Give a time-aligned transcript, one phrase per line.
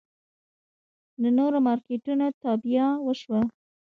[1.21, 3.41] د نورو مارکېټونو تابیا وشوه.